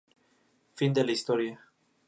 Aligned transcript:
Fin 0.73 0.93
de 0.95 1.03
la 1.03 1.11
historia... 1.11 1.61